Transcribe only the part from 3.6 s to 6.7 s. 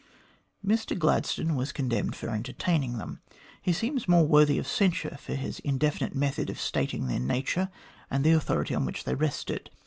He seems more worthy of censure for his indefinite method of